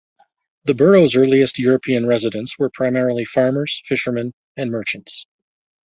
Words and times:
The 0.65 0.73
borough's 0.73 1.15
earliest 1.15 1.59
European 1.59 2.07
residents 2.07 2.57
were 2.57 2.71
primarily 2.71 3.23
farmers, 3.23 3.83
fishermen 3.85 4.33
and 4.57 4.71
merchants. 4.71 5.27